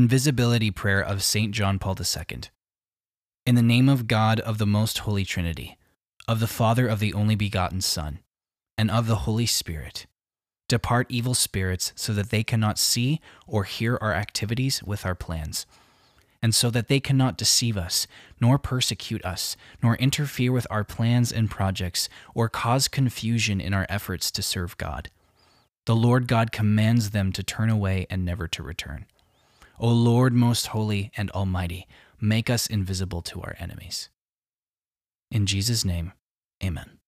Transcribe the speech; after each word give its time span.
Invisibility 0.00 0.70
Prayer 0.70 1.02
of 1.02 1.22
St. 1.22 1.52
John 1.52 1.78
Paul 1.78 1.94
II. 1.94 2.40
In 3.44 3.54
the 3.54 3.60
name 3.60 3.86
of 3.86 4.06
God 4.06 4.40
of 4.40 4.56
the 4.56 4.64
Most 4.64 5.00
Holy 5.00 5.26
Trinity, 5.26 5.76
of 6.26 6.40
the 6.40 6.46
Father 6.46 6.88
of 6.88 7.00
the 7.00 7.12
only 7.12 7.34
begotten 7.34 7.82
Son, 7.82 8.20
and 8.78 8.90
of 8.90 9.06
the 9.06 9.26
Holy 9.26 9.44
Spirit, 9.44 10.06
depart 10.70 11.06
evil 11.10 11.34
spirits 11.34 11.92
so 11.96 12.14
that 12.14 12.30
they 12.30 12.42
cannot 12.42 12.78
see 12.78 13.20
or 13.46 13.64
hear 13.64 13.98
our 14.00 14.14
activities 14.14 14.82
with 14.82 15.04
our 15.04 15.14
plans, 15.14 15.66
and 16.40 16.54
so 16.54 16.70
that 16.70 16.88
they 16.88 16.98
cannot 16.98 17.36
deceive 17.36 17.76
us, 17.76 18.06
nor 18.40 18.58
persecute 18.58 19.22
us, 19.22 19.54
nor 19.82 19.96
interfere 19.96 20.50
with 20.50 20.66
our 20.70 20.82
plans 20.82 21.30
and 21.30 21.50
projects, 21.50 22.08
or 22.34 22.48
cause 22.48 22.88
confusion 22.88 23.60
in 23.60 23.74
our 23.74 23.84
efforts 23.90 24.30
to 24.30 24.40
serve 24.40 24.78
God. 24.78 25.10
The 25.84 25.94
Lord 25.94 26.26
God 26.26 26.52
commands 26.52 27.10
them 27.10 27.32
to 27.32 27.42
turn 27.42 27.68
away 27.68 28.06
and 28.08 28.24
never 28.24 28.48
to 28.48 28.62
return. 28.62 29.04
O 29.80 29.88
Lord 29.88 30.34
most 30.34 30.68
holy 30.68 31.10
and 31.16 31.30
almighty, 31.30 31.88
make 32.20 32.50
us 32.50 32.66
invisible 32.66 33.22
to 33.22 33.40
our 33.40 33.56
enemies. 33.58 34.10
In 35.30 35.46
Jesus' 35.46 35.86
name, 35.86 36.12
amen. 36.62 36.99